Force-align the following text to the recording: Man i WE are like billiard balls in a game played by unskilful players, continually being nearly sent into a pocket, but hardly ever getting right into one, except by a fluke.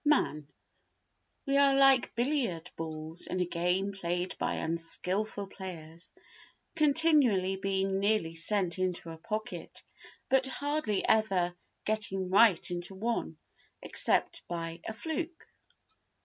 Man 0.03 0.47
i 0.49 0.53
WE 1.51 1.57
are 1.57 1.75
like 1.75 2.15
billiard 2.15 2.71
balls 2.75 3.27
in 3.27 3.39
a 3.39 3.45
game 3.45 3.93
played 3.93 4.35
by 4.39 4.55
unskilful 4.55 5.45
players, 5.45 6.11
continually 6.75 7.55
being 7.55 7.99
nearly 7.99 8.33
sent 8.33 8.79
into 8.79 9.11
a 9.11 9.17
pocket, 9.19 9.83
but 10.27 10.47
hardly 10.47 11.07
ever 11.07 11.55
getting 11.85 12.31
right 12.31 12.71
into 12.71 12.95
one, 12.95 13.37
except 13.83 14.41
by 14.47 14.81
a 14.87 14.93
fluke. 14.93 15.45